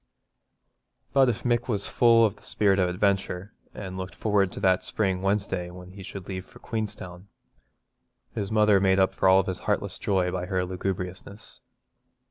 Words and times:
But 1.13 1.29
if 1.29 1.43
Mick 1.43 1.67
was 1.67 1.85
full 1.85 2.25
of 2.25 2.35
the 2.35 2.41
spirit 2.41 2.79
of 2.79 2.89
adventure, 2.89 3.53
and 3.71 3.99
looked 3.99 4.15
forward 4.15 4.51
to 4.53 4.59
that 4.61 4.83
spring 4.83 5.21
Wednesday 5.21 5.69
when 5.69 5.91
he 5.91 6.01
should 6.01 6.27
leave 6.27 6.43
for 6.47 6.57
Queenstown, 6.57 7.27
his 8.33 8.51
mother 8.51 8.79
made 8.79 8.97
up 8.97 9.13
for 9.13 9.43
his 9.45 9.59
heartless 9.69 9.99
joy 9.99 10.31
by 10.31 10.47
her 10.47 10.65
lugubriousness. 10.65 11.59